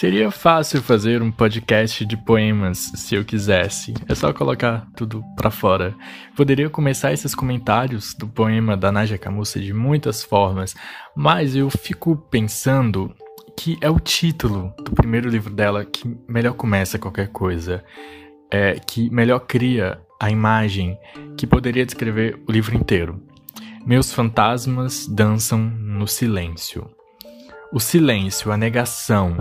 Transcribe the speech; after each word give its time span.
Seria 0.00 0.30
fácil 0.30 0.80
fazer 0.80 1.20
um 1.20 1.30
podcast 1.30 2.06
de 2.06 2.16
poemas 2.16 2.90
se 2.94 3.14
eu 3.14 3.22
quisesse. 3.22 3.92
É 4.08 4.14
só 4.14 4.32
colocar 4.32 4.88
tudo 4.96 5.22
pra 5.36 5.50
fora. 5.50 5.94
Poderia 6.34 6.70
começar 6.70 7.12
esses 7.12 7.34
comentários 7.34 8.14
do 8.14 8.26
poema 8.26 8.78
da 8.78 8.90
Naja 8.90 9.18
Camussa 9.18 9.60
de 9.60 9.74
muitas 9.74 10.24
formas, 10.24 10.74
mas 11.14 11.54
eu 11.54 11.68
fico 11.68 12.16
pensando 12.16 13.14
que 13.54 13.76
é 13.82 13.90
o 13.90 14.00
título 14.00 14.72
do 14.78 14.92
primeiro 14.92 15.28
livro 15.28 15.52
dela 15.52 15.84
que 15.84 16.10
melhor 16.26 16.54
começa 16.54 16.98
qualquer 16.98 17.28
coisa. 17.28 17.84
É, 18.50 18.80
que 18.80 19.10
melhor 19.10 19.40
cria 19.40 20.00
a 20.18 20.30
imagem 20.30 20.98
que 21.36 21.46
poderia 21.46 21.84
descrever 21.84 22.42
o 22.48 22.50
livro 22.50 22.74
inteiro. 22.74 23.22
Meus 23.84 24.14
fantasmas 24.14 25.06
dançam 25.06 25.58
no 25.58 26.08
silêncio. 26.08 26.88
O 27.70 27.78
silêncio, 27.78 28.50
a 28.50 28.56
negação, 28.56 29.36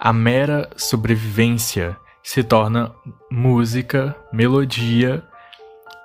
a 0.00 0.14
mera 0.14 0.70
sobrevivência 0.76 1.94
se 2.22 2.42
torna 2.42 2.90
música, 3.30 4.16
melodia 4.32 5.22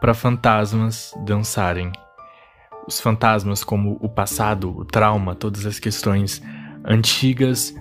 para 0.00 0.12
fantasmas 0.12 1.14
dançarem. 1.24 1.92
Os 2.88 3.00
fantasmas, 3.00 3.62
como 3.62 3.96
o 4.00 4.08
passado, 4.08 4.76
o 4.76 4.84
trauma, 4.84 5.36
todas 5.36 5.64
as 5.64 5.78
questões 5.78 6.42
antigas 6.84 7.72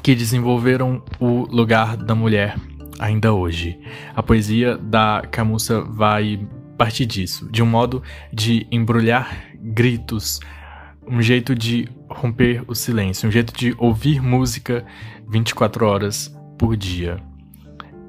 que 0.00 0.14
desenvolveram 0.14 1.02
o 1.18 1.44
lugar 1.50 1.96
da 1.96 2.14
mulher 2.14 2.56
ainda 3.00 3.32
hoje. 3.34 3.80
A 4.14 4.22
poesia 4.22 4.78
da 4.78 5.22
Camussa 5.28 5.80
vai 5.80 6.48
partir 6.78 7.04
disso, 7.04 7.50
de 7.50 7.64
um 7.64 7.66
modo 7.66 8.00
de 8.32 8.64
embrulhar 8.70 9.36
gritos, 9.56 10.38
um 11.04 11.20
jeito 11.20 11.52
de 11.52 11.88
romper 12.16 12.64
o 12.66 12.74
silêncio, 12.74 13.28
um 13.28 13.32
jeito 13.32 13.52
de 13.56 13.74
ouvir 13.78 14.20
música 14.20 14.84
24 15.28 15.86
horas 15.86 16.34
por 16.58 16.76
dia. 16.76 17.22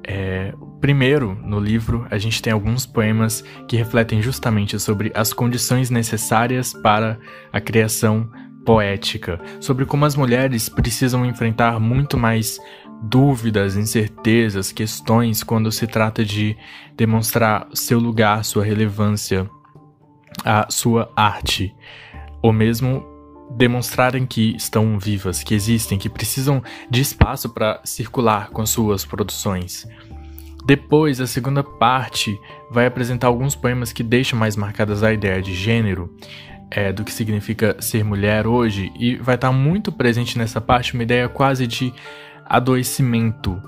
É, 0.04 0.54
primeiro, 0.80 1.38
no 1.44 1.60
livro, 1.60 2.08
a 2.10 2.18
gente 2.18 2.42
tem 2.42 2.54
alguns 2.54 2.86
poemas 2.86 3.44
que 3.68 3.76
refletem 3.76 4.22
justamente 4.22 4.80
sobre 4.80 5.12
as 5.14 5.34
condições 5.34 5.90
necessárias 5.90 6.74
para 6.74 7.20
a 7.52 7.60
criação 7.60 8.30
poética, 8.66 9.40
sobre 9.60 9.86
como 9.86 10.06
as 10.06 10.16
mulheres 10.16 10.70
precisam 10.70 11.26
enfrentar 11.26 11.80
muito 11.80 12.18
mais 12.18 12.60
dúvidas, 13.02 13.76
incertezas, 13.76 14.72
questões 14.72 15.44
quando 15.44 15.72
se 15.72 15.86
trata 15.86 16.24
de 16.24 16.58
demonstrar 16.96 17.68
seu 17.74 18.00
lugar, 18.00 18.44
sua 18.44 18.64
relevância, 18.64 19.50
a 20.44 20.68
sua 20.70 21.12
arte, 21.16 21.74
ou 22.42 22.52
mesmo 22.54 23.06
demonstrarem 23.52 24.26
que 24.26 24.56
estão 24.56 25.00
vivas, 25.00 25.44
que 25.44 25.54
existem, 25.54 25.98
que 25.98 26.10
precisam 26.10 26.62
de 26.90 27.02
espaço 27.02 27.50
para 27.50 27.80
circular 27.84 28.50
com 28.50 28.66
suas 28.66 29.06
produções. 29.06 29.88
Depois, 30.66 31.22
a 31.22 31.28
segunda 31.28 31.64
parte 31.64 32.38
vai 32.70 32.86
apresentar 32.86 33.28
alguns 33.28 33.56
poemas 33.56 33.94
que 33.94 34.04
deixam 34.04 34.38
mais 34.38 34.56
marcadas 34.58 35.02
a 35.02 35.14
ideia 35.14 35.42
de 35.42 35.54
gênero, 35.54 36.14
é, 36.70 36.92
do 36.92 37.06
que 37.06 37.12
significa 37.12 37.78
ser 37.80 38.04
mulher 38.04 38.46
hoje, 38.46 38.92
e 39.00 39.16
vai 39.16 39.36
estar 39.36 39.52
muito 39.52 39.92
presente 39.92 40.38
nessa 40.38 40.60
parte 40.60 40.94
uma 40.94 41.04
ideia 41.04 41.30
quase 41.30 41.66
de 41.66 41.94
adoecimento. 42.46 43.62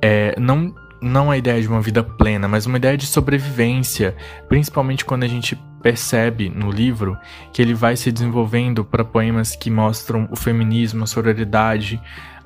É, 0.00 0.38
não, 0.38 0.72
não 1.06 1.30
a 1.30 1.38
ideia 1.38 1.60
de 1.60 1.68
uma 1.68 1.80
vida 1.80 2.02
plena, 2.02 2.46
mas 2.48 2.66
uma 2.66 2.76
ideia 2.76 2.96
de 2.96 3.06
sobrevivência, 3.06 4.16
principalmente 4.48 5.04
quando 5.04 5.22
a 5.22 5.28
gente 5.28 5.56
percebe 5.82 6.48
no 6.48 6.70
livro 6.70 7.16
que 7.52 7.62
ele 7.62 7.72
vai 7.72 7.96
se 7.96 8.10
desenvolvendo 8.10 8.84
para 8.84 9.04
poemas 9.04 9.54
que 9.54 9.70
mostram 9.70 10.28
o 10.30 10.36
feminismo, 10.36 11.04
a 11.04 11.06
sororidade, 11.06 12.00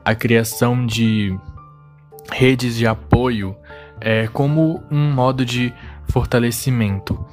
a 0.05 0.15
criação 0.15 0.85
de 0.87 1.37
redes 2.31 2.77
de 2.77 2.87
apoio 2.87 3.57
é, 4.01 4.27
como 4.29 4.83
um 4.91 5.13
modo 5.13 5.45
de 5.45 5.73
fortalecimento. 6.09 7.25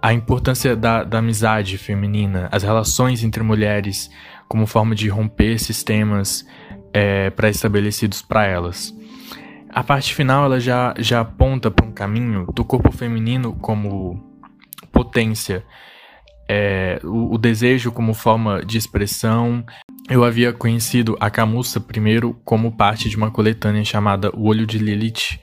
A 0.00 0.12
importância 0.12 0.74
da, 0.74 1.04
da 1.04 1.18
amizade 1.18 1.78
feminina, 1.78 2.48
as 2.50 2.62
relações 2.62 3.22
entre 3.22 3.42
mulheres 3.42 4.10
como 4.48 4.66
forma 4.66 4.94
de 4.94 5.08
romper 5.08 5.58
sistemas 5.58 6.44
é, 6.92 7.30
pré-estabelecidos 7.30 8.20
para 8.20 8.44
elas. 8.44 8.94
A 9.72 9.82
parte 9.82 10.14
final 10.14 10.44
ela 10.44 10.60
já, 10.60 10.94
já 10.98 11.20
aponta 11.20 11.70
para 11.70 11.86
um 11.86 11.92
caminho 11.92 12.46
do 12.54 12.62
corpo 12.62 12.92
feminino 12.92 13.54
como 13.54 14.22
potência, 14.92 15.64
é, 16.46 17.00
o, 17.02 17.34
o, 17.34 17.38
desejo 17.38 17.90
como 17.90 18.12
forma 18.12 18.62
de 18.62 18.76
expressão. 18.76 19.64
Eu 20.10 20.24
havia 20.24 20.52
conhecido 20.52 21.16
a 21.18 21.30
Camussa 21.30 21.80
primeiro 21.80 22.38
como 22.44 22.76
parte 22.76 23.08
de 23.08 23.16
uma 23.16 23.30
coletânea 23.30 23.82
chamada 23.82 24.30
O 24.36 24.48
Olho 24.48 24.66
de 24.66 24.76
Lilith, 24.76 25.40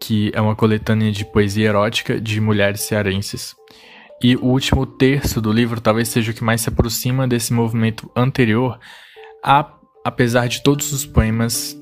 que 0.00 0.30
é 0.32 0.40
uma 0.40 0.54
coletânea 0.54 1.10
de 1.10 1.24
poesia 1.24 1.68
erótica 1.68 2.20
de 2.20 2.40
mulheres 2.40 2.82
cearenses. 2.82 3.56
E 4.22 4.36
o 4.36 4.44
último 4.44 4.86
terço 4.86 5.40
do 5.40 5.52
livro 5.52 5.80
talvez 5.80 6.08
seja 6.08 6.30
o 6.30 6.34
que 6.34 6.44
mais 6.44 6.60
se 6.60 6.68
aproxima 6.68 7.26
desse 7.26 7.52
movimento 7.52 8.08
anterior, 8.14 8.78
a, 9.44 9.68
apesar 10.04 10.46
de 10.46 10.62
todos 10.62 10.92
os 10.92 11.04
poemas 11.04 11.76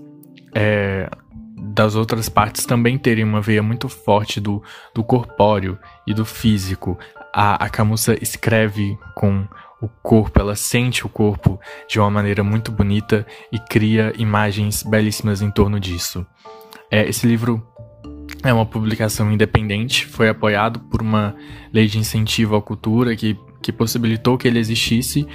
é, 0.54 1.10
das 1.56 1.94
outras 1.94 2.28
partes 2.28 2.66
também 2.66 2.98
terem 2.98 3.24
uma 3.24 3.40
veia 3.40 3.62
muito 3.62 3.88
forte 3.88 4.40
do, 4.40 4.62
do 4.94 5.04
corpóreo 5.04 5.78
e 6.06 6.12
do 6.12 6.24
físico. 6.24 6.98
A, 7.32 7.64
a 7.64 7.68
Camussa 7.68 8.16
escreve 8.20 8.98
com 9.14 9.46
o 9.80 9.88
corpo, 10.02 10.40
ela 10.40 10.56
sente 10.56 11.06
o 11.06 11.08
corpo 11.08 11.60
de 11.88 12.00
uma 12.00 12.10
maneira 12.10 12.42
muito 12.42 12.72
bonita 12.72 13.26
e 13.52 13.58
cria 13.58 14.12
imagens 14.16 14.82
belíssimas 14.82 15.42
em 15.42 15.50
torno 15.50 15.78
disso. 15.78 16.26
É, 16.90 17.08
esse 17.08 17.26
livro 17.26 17.66
é 18.42 18.52
uma 18.52 18.66
publicação 18.66 19.30
independente, 19.32 20.06
foi 20.06 20.28
apoiado 20.28 20.80
por 20.80 21.02
uma 21.02 21.34
lei 21.72 21.86
de 21.86 21.98
incentivo 21.98 22.56
à 22.56 22.62
cultura 22.62 23.14
que, 23.14 23.38
que 23.62 23.72
possibilitou 23.72 24.38
que 24.38 24.48
ele 24.48 24.58
existisse, 24.58 25.26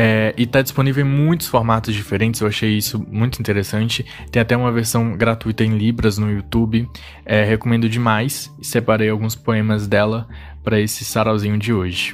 é, 0.00 0.32
e 0.38 0.44
está 0.44 0.62
disponível 0.62 1.04
em 1.04 1.08
muitos 1.08 1.48
formatos 1.48 1.92
diferentes, 1.92 2.40
eu 2.40 2.46
achei 2.46 2.78
isso 2.78 3.04
muito 3.10 3.40
interessante. 3.40 4.06
Tem 4.30 4.40
até 4.40 4.56
uma 4.56 4.70
versão 4.70 5.16
gratuita 5.16 5.64
em 5.64 5.76
Libras 5.76 6.18
no 6.18 6.30
YouTube. 6.30 6.88
É, 7.26 7.42
recomendo 7.42 7.88
demais. 7.88 8.48
Separei 8.62 9.08
alguns 9.08 9.34
poemas 9.34 9.88
dela 9.88 10.28
para 10.62 10.78
esse 10.78 11.04
sarauzinho 11.04 11.58
de 11.58 11.72
hoje. 11.72 12.12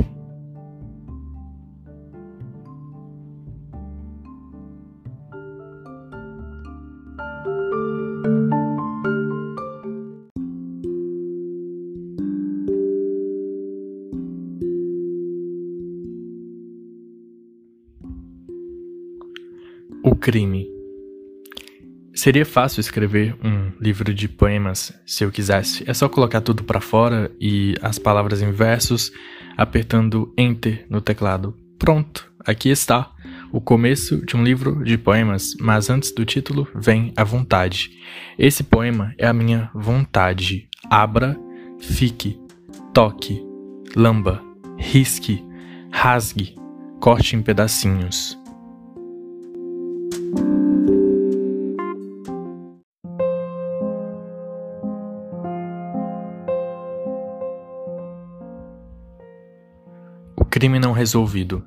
Crime. 20.25 20.67
Seria 22.15 22.47
fácil 22.47 22.81
escrever 22.81 23.37
um 23.45 23.73
livro 23.79 24.15
de 24.15 24.27
poemas 24.27 24.91
se 25.05 25.23
eu 25.23 25.31
quisesse. 25.31 25.85
É 25.87 25.93
só 25.93 26.09
colocar 26.09 26.41
tudo 26.41 26.65
para 26.65 26.81
fora 26.81 27.31
e 27.39 27.75
as 27.83 27.99
palavras 27.99 28.41
em 28.41 28.51
versos, 28.51 29.13
apertando 29.55 30.33
Enter 30.39 30.87
no 30.89 31.03
teclado. 31.03 31.55
Pronto, 31.79 32.33
aqui 32.41 32.71
está. 32.71 33.13
O 33.53 33.61
começo 33.61 34.25
de 34.25 34.35
um 34.35 34.43
livro 34.43 34.83
de 34.83 34.97
poemas, 34.97 35.55
mas 35.61 35.91
antes 35.91 36.11
do 36.11 36.25
título 36.25 36.67
vem 36.75 37.13
a 37.15 37.23
vontade. 37.23 37.91
Esse 38.39 38.65
poema 38.65 39.13
é 39.19 39.27
a 39.27 39.33
minha 39.35 39.71
vontade. 39.75 40.71
Abra, 40.89 41.37
fique, 41.79 42.41
toque, 42.95 43.45
lamba, 43.95 44.43
risque, 44.79 45.45
rasgue, 45.93 46.55
corte 46.99 47.37
em 47.37 47.43
pedacinhos. 47.43 48.43
Crime 60.65 60.79
não 60.79 60.93
resolvido. 60.93 61.63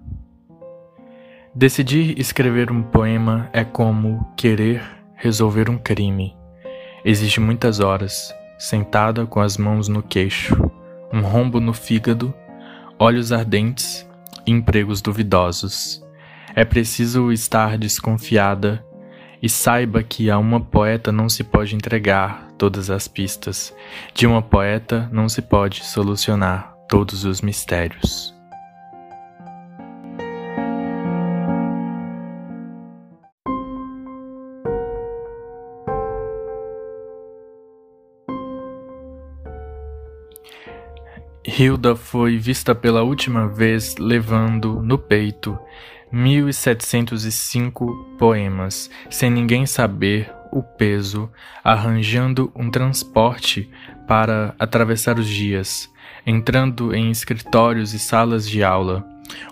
Decidir 1.53 2.19
escrever 2.19 2.71
um 2.71 2.81
poema 2.81 3.47
é 3.53 3.63
como 3.63 4.27
querer 4.35 4.81
resolver 5.13 5.69
um 5.69 5.77
crime. 5.77 6.35
Exige 7.05 7.39
muitas 7.39 7.79
horas, 7.79 8.33
sentada 8.57 9.27
com 9.27 9.39
as 9.39 9.55
mãos 9.55 9.87
no 9.87 10.01
queixo, 10.01 10.55
um 11.13 11.21
rombo 11.21 11.59
no 11.59 11.75
fígado, 11.75 12.33
olhos 12.97 13.31
ardentes 13.31 14.03
e 14.47 14.51
empregos 14.51 14.99
duvidosos. 14.99 16.03
É 16.55 16.65
preciso 16.65 17.31
estar 17.31 17.77
desconfiada 17.77 18.83
e 19.39 19.47
saiba 19.47 20.01
que 20.01 20.31
a 20.31 20.39
uma 20.39 20.59
poeta 20.59 21.11
não 21.11 21.29
se 21.29 21.43
pode 21.43 21.75
entregar 21.75 22.47
todas 22.57 22.89
as 22.89 23.07
pistas, 23.07 23.71
de 24.15 24.25
uma 24.25 24.41
poeta 24.41 25.07
não 25.11 25.29
se 25.29 25.43
pode 25.43 25.85
solucionar 25.85 26.75
todos 26.89 27.25
os 27.25 27.41
mistérios. 27.41 28.35
Hilda 41.59 41.95
foi 41.95 42.37
vista 42.37 42.75
pela 42.75 43.01
última 43.01 43.47
vez 43.47 43.95
levando 43.97 44.79
no 44.83 44.95
peito 44.95 45.57
1705 46.11 48.15
poemas, 48.19 48.91
sem 49.09 49.31
ninguém 49.31 49.65
saber 49.65 50.31
o 50.51 50.61
peso, 50.61 51.27
arranjando 51.63 52.51
um 52.55 52.69
transporte 52.69 53.67
para 54.07 54.53
atravessar 54.59 55.17
os 55.17 55.27
dias, 55.27 55.91
entrando 56.27 56.93
em 56.93 57.09
escritórios 57.09 57.91
e 57.91 57.97
salas 57.97 58.47
de 58.47 58.63
aula. 58.63 59.03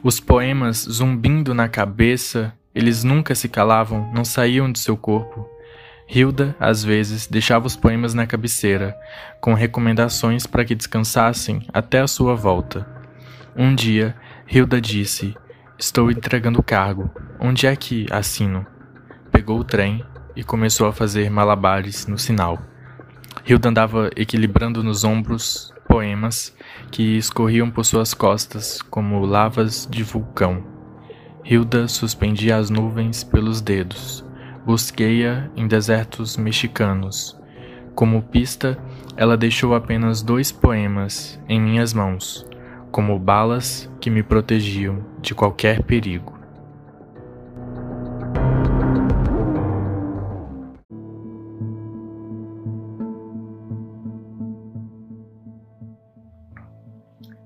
Os 0.04 0.20
poemas 0.20 0.88
zumbindo 0.88 1.56
na 1.56 1.68
cabeça, 1.68 2.54
eles 2.76 3.04
nunca 3.04 3.34
se 3.34 3.50
calavam, 3.50 4.12
não 4.14 4.24
saíam 4.24 4.72
de 4.72 4.78
seu 4.78 4.96
corpo. 4.96 5.55
Hilda, 6.08 6.56
às 6.60 6.84
vezes, 6.84 7.28
deixava 7.28 7.66
os 7.66 7.76
poemas 7.76 8.14
na 8.14 8.28
cabeceira, 8.28 8.96
com 9.42 9.54
recomendações 9.54 10.46
para 10.46 10.64
que 10.64 10.76
descansassem 10.76 11.66
até 11.74 12.00
a 12.00 12.08
sua 12.08 12.36
volta. 12.36 12.88
Um 13.56 13.74
dia, 13.74 14.16
Hilda 14.48 14.80
disse: 14.80 15.36
Estou 15.80 16.12
entregando 16.12 16.60
o 16.60 16.64
cargo. 16.64 17.10
Onde 17.40 17.66
é 17.66 17.76
que 17.76 18.06
assino? 18.12 18.66
Pegou 19.32 19.60
o 19.60 19.64
trem 19.64 20.06
e 20.36 20.44
começou 20.44 20.88
a 20.88 20.94
fazer 20.94 21.30
malabares 21.30 22.06
no 22.06 22.18
sinal. 22.18 22.62
Hilda 23.48 23.70
andava 23.70 24.10
equilibrando 24.16 24.84
nos 24.84 25.04
ombros 25.04 25.74
poemas 25.88 26.56
que 26.92 27.18
escorriam 27.18 27.70
por 27.70 27.84
suas 27.84 28.14
costas 28.14 28.82
como 28.82 29.26
lavas 29.26 29.88
de 29.90 30.04
vulcão. 30.04 30.64
Hilda 31.44 31.88
suspendia 31.88 32.58
as 32.58 32.70
nuvens 32.70 33.24
pelos 33.24 33.62
dedos 33.62 34.25
Busquei-a 34.66 35.48
em 35.56 35.68
desertos 35.68 36.38
mexicanos. 36.38 37.40
Como 37.94 38.24
pista, 38.24 38.76
ela 39.16 39.38
deixou 39.38 39.76
apenas 39.76 40.24
dois 40.24 40.52
poemas 40.52 41.40
em 41.48 41.62
minhas 41.62 41.94
mãos, 41.94 42.44
como 42.92 43.20
balas 43.20 43.88
que 44.02 44.10
me 44.10 44.24
protegiam 44.24 45.06
de 45.22 45.36
qualquer 45.36 45.84
perigo. 45.84 46.34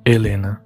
Helena. 0.06 0.64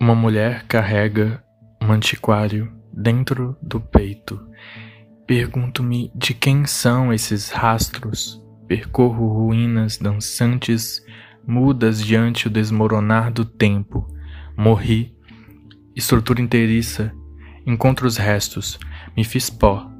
Uma 0.00 0.14
mulher 0.14 0.64
carrega 0.68 1.42
um 1.82 1.90
antiquário 1.90 2.72
dentro 2.92 3.56
do 3.60 3.80
peito 3.80 4.48
Pergunto-me 5.28 6.10
de 6.14 6.32
quem 6.32 6.64
são 6.64 7.12
esses 7.12 7.50
rastros. 7.50 8.42
Percorro 8.66 9.28
ruínas 9.28 9.98
dançantes, 9.98 11.04
mudas 11.46 12.02
diante 12.02 12.46
o 12.46 12.50
desmoronar 12.50 13.30
do 13.30 13.44
tempo. 13.44 14.08
Morri. 14.56 15.14
Estrutura 15.94 16.40
inteiriça. 16.40 17.12
Encontro 17.66 18.06
os 18.06 18.16
restos. 18.16 18.78
Me 19.14 19.22
fiz 19.22 19.50
pó. 19.50 19.90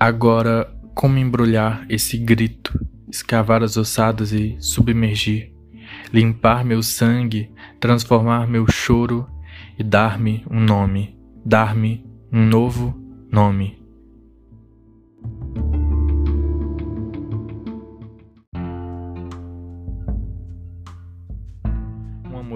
Agora, 0.00 0.68
como 0.96 1.16
embrulhar 1.16 1.86
esse 1.88 2.18
grito? 2.18 2.76
Escavar 3.08 3.62
as 3.62 3.76
ossadas 3.76 4.32
e 4.32 4.56
submergir. 4.58 5.52
Limpar 6.12 6.64
meu 6.64 6.82
sangue, 6.82 7.52
transformar 7.78 8.48
meu 8.48 8.66
choro 8.68 9.30
e 9.78 9.84
dar-me 9.84 10.44
um 10.50 10.58
nome. 10.58 11.16
Dar-me 11.46 12.04
um 12.32 12.44
novo 12.44 13.00
nome. 13.30 13.79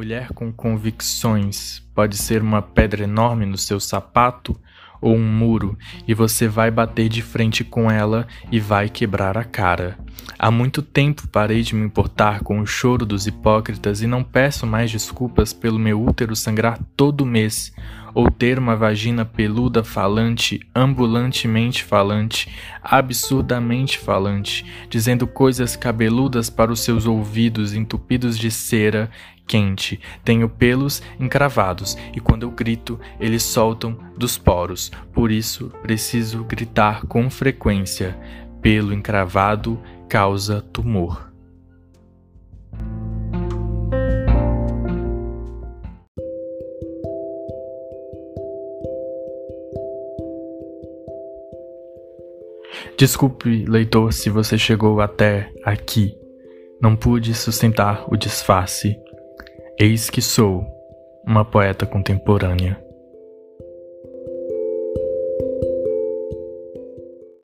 Mulher 0.05 0.29
com 0.35 0.53
convicções 0.53 1.83
pode 1.95 2.19
ser 2.19 2.43
uma 2.43 2.61
pedra 2.61 3.05
enorme 3.05 3.47
no 3.47 3.57
seu 3.57 3.81
sapato 3.81 4.55
ou 5.01 5.17
um 5.17 5.27
muro 5.27 5.79
e 6.07 6.13
você 6.13 6.47
vai 6.47 6.71
bater 6.71 7.09
de 7.09 7.23
frente 7.23 7.65
com 7.65 7.91
ela 7.91 8.29
e 8.53 8.61
vai 8.61 8.91
quebrar 8.91 9.39
a 9.39 9.45
cara. 9.45 9.99
Há 10.39 10.51
muito 10.51 10.83
tempo 10.83 11.27
parei 11.29 11.63
de 11.63 11.75
me 11.75 11.87
importar 11.87 12.41
com 12.41 12.61
o 12.61 12.67
choro 12.67 13.07
dos 13.07 13.27
hipócritas 13.27 14.03
e 14.03 14.07
não 14.07 14.23
peço 14.23 14.67
mais 14.67 14.91
desculpas 14.91 15.55
pelo 15.55 15.79
meu 15.79 16.03
útero 16.03 16.37
sangrar 16.37 16.79
todo 16.95 17.25
mês 17.25 17.73
ou 18.15 18.31
ter 18.31 18.59
uma 18.59 18.77
vagina 18.77 19.25
peluda 19.25 19.83
falante, 19.83 20.61
ambulantemente 20.75 21.83
falante, 21.83 22.49
absurdamente 22.81 23.99
falante, 23.99 24.65
dizendo 24.89 25.27
coisas 25.27 25.75
cabeludas 25.75 26.49
para 26.49 26.71
os 26.71 26.81
seus 26.81 27.07
ouvidos 27.07 27.75
entupidos 27.75 28.39
de 28.39 28.51
cera 28.51 29.11
quente. 29.47 30.01
Tenho 30.25 30.49
pelos 30.49 31.03
encravados 31.19 31.97
e 32.15 32.21
quando 32.21 32.45
eu 32.45 32.51
grito, 32.51 32.99
eles 33.21 33.43
soltam 33.43 33.99
dos 34.17 34.39
poros. 34.39 34.91
Por 35.13 35.31
isso, 35.31 35.71
preciso 35.83 36.45
gritar 36.45 37.07
com 37.07 37.29
frequência. 37.31 38.19
Pelo 38.61 38.95
encravado 38.95 39.79
causa 40.09 40.63
tumor. 40.73 41.35
Desculpe, 52.97 53.65
leitor, 53.67 54.13
se 54.13 54.31
você 54.31 54.57
chegou 54.57 55.01
até 55.01 55.53
aqui. 55.65 56.17
Não 56.81 56.95
pude 56.95 57.35
sustentar 57.35 58.05
o 58.09 58.17
disfarce. 58.17 58.97
Eis 59.77 60.09
que 60.09 60.23
sou 60.23 60.65
uma 61.27 61.45
poeta 61.45 61.85
contemporânea. 61.85 62.84